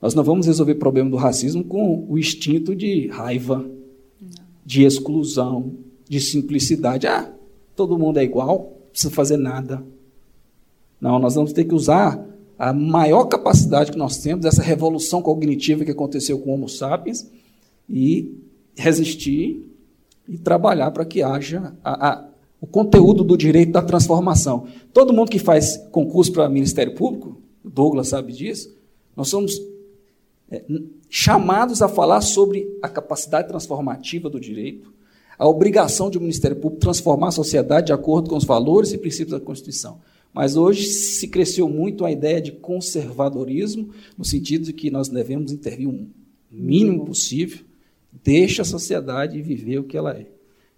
[0.01, 3.65] Nós não vamos resolver o problema do racismo com o instinto de raiva,
[4.71, 5.75] de exclusão,
[6.09, 7.05] de simplicidade.
[7.09, 7.29] Ah,
[7.75, 9.85] todo mundo é igual, não precisa fazer nada.
[11.01, 12.25] Não, nós vamos ter que usar
[12.57, 17.29] a maior capacidade que nós temos, essa revolução cognitiva que aconteceu com o Homo sapiens,
[17.89, 18.33] e
[18.77, 19.69] resistir
[20.29, 22.29] e trabalhar para que haja a, a,
[22.61, 24.69] o conteúdo do direito da transformação.
[24.93, 28.73] Todo mundo que faz concurso para Ministério Público, Douglas sabe disso,
[29.17, 29.61] nós somos
[30.49, 30.63] é,
[31.11, 34.95] chamados a falar sobre a capacidade transformativa do direito,
[35.37, 38.99] a obrigação de um Ministério Público transformar a sociedade de acordo com os valores e
[38.99, 40.01] princípios da Constituição.
[40.33, 45.51] Mas hoje se cresceu muito a ideia de conservadorismo, no sentido de que nós devemos
[45.51, 46.07] intervir o
[46.49, 47.65] mínimo possível,
[48.23, 50.27] deixa a sociedade viver o que ela é.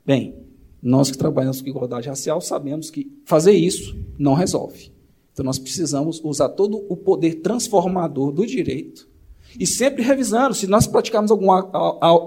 [0.06, 0.34] Bem,
[0.82, 4.90] nós que trabalhamos com igualdade racial sabemos que fazer isso não resolve.
[5.32, 9.11] Então nós precisamos usar todo o poder transformador do direito
[9.58, 10.54] e sempre revisando.
[10.54, 11.70] Se nós praticarmos alguma,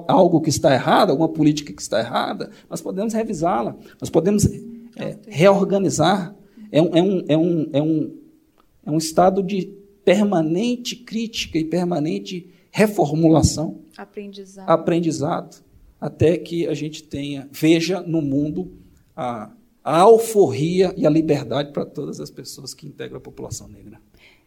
[0.08, 4.46] algo que está errado, alguma política que está errada, nós podemos revisá-la, nós podemos
[4.96, 6.36] é, reorganizar.
[6.72, 8.18] É um, é, um, é, um, é, um,
[8.86, 9.74] é um estado de
[10.04, 13.80] permanente crítica e permanente reformulação.
[13.98, 14.70] Aprendizado.
[14.70, 15.66] Aprendizado.
[16.00, 18.72] Até que a gente tenha, veja no mundo
[19.16, 19.52] a,
[19.84, 24.00] a alforria e a liberdade para todas as pessoas que integram a população negra.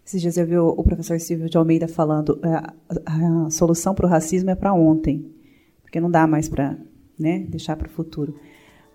[0.09, 2.73] Esses dias eu vi o, professor Silvio de Almeida falando é, a,
[3.05, 5.31] a, a solução para o racismo é para ontem,
[5.83, 6.79] porque não dá mais para
[7.19, 8.35] né, deixar para o futuro.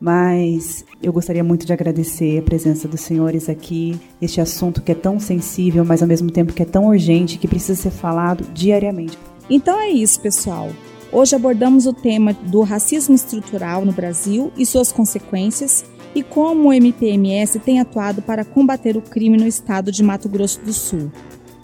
[0.02, 4.96] Mas eu gostaria muito de agradecer a presença dos senhores aqui, este assunto que é
[4.96, 9.16] tão sensível, mas ao mesmo tempo que é tão urgente, que precisa ser falado diariamente.
[9.48, 10.72] Então é isso, pessoal.
[11.12, 15.86] Hoje abordamos o tema do racismo estrutural no Brasil e suas consequências
[16.16, 20.60] e como o MPMS tem atuado para combater o crime no estado de Mato Grosso
[20.62, 21.12] do Sul.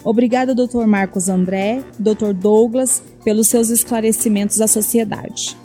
[0.03, 0.85] Obrigada, Dr.
[0.85, 2.33] Marcos André, Dr.
[2.33, 5.57] Douglas, pelos seus esclarecimentos à sociedade.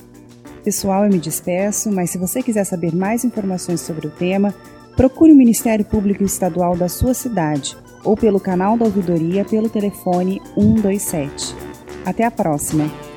[0.64, 4.54] Pessoal, eu me despeço, mas se você quiser saber mais informações sobre o tema,
[4.96, 10.40] procure o Ministério Público Estadual da sua cidade ou pelo canal da ouvidoria pelo telefone
[10.54, 11.54] 127.
[12.04, 13.13] Até a próxima!